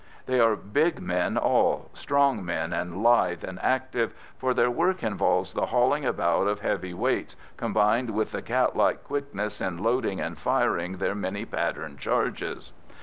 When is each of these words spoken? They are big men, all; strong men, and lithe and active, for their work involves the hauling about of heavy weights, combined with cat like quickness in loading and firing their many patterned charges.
They 0.25 0.39
are 0.39 0.55
big 0.55 0.99
men, 0.99 1.37
all; 1.37 1.91
strong 1.93 2.43
men, 2.43 2.73
and 2.73 3.03
lithe 3.03 3.43
and 3.43 3.59
active, 3.61 4.15
for 4.35 4.55
their 4.55 4.71
work 4.71 5.03
involves 5.03 5.53
the 5.53 5.67
hauling 5.67 6.05
about 6.05 6.47
of 6.47 6.61
heavy 6.61 6.91
weights, 6.95 7.35
combined 7.55 8.09
with 8.09 8.33
cat 8.45 8.75
like 8.75 9.03
quickness 9.03 9.61
in 9.61 9.77
loading 9.77 10.19
and 10.19 10.39
firing 10.39 10.97
their 10.97 11.13
many 11.13 11.45
patterned 11.45 11.99
charges. 11.99 12.73